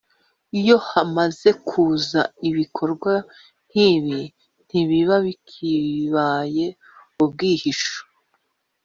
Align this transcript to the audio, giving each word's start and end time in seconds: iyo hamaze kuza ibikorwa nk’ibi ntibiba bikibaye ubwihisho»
iyo 0.59 0.77
hamaze 0.89 1.49
kuza 1.67 2.21
ibikorwa 2.49 3.13
nk’ibi 3.67 4.19
ntibiba 4.65 5.15
bikibaye 5.25 6.65
ubwihisho» 7.23 7.99